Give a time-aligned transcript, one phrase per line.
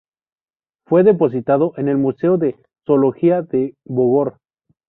[0.87, 2.57] Fue depositado en el Museo de
[2.87, 4.39] Zoología de Bogor.